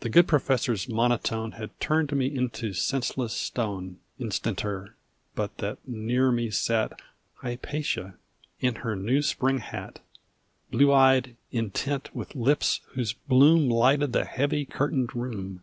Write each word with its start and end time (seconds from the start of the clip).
The 0.00 0.08
good 0.08 0.26
Professor's 0.26 0.88
monotone 0.88 1.52
Had 1.52 1.78
turned 1.78 2.10
me 2.12 2.26
into 2.26 2.72
senseless 2.72 3.32
stone 3.32 4.00
Instanter, 4.18 4.96
but 5.36 5.58
that 5.58 5.78
near 5.86 6.32
me 6.32 6.50
sat 6.50 7.00
Hypatia 7.42 8.16
in 8.58 8.74
her 8.74 8.96
new 8.96 9.22
spring 9.22 9.58
hat, 9.58 10.00
Blue 10.72 10.92
eyed, 10.92 11.36
intent, 11.52 12.10
with 12.12 12.34
lips 12.34 12.80
whose 12.94 13.12
bloom 13.12 13.68
Lighted 13.70 14.12
the 14.12 14.24
heavy 14.24 14.64
curtained 14.64 15.14
room. 15.14 15.62